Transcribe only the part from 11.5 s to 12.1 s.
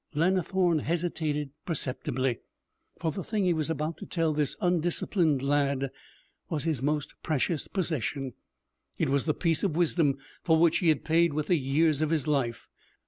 years of